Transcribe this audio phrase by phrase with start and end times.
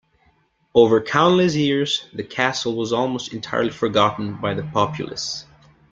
[0.73, 5.45] Over countless years, the castle was almost entirely forgotten by the populace.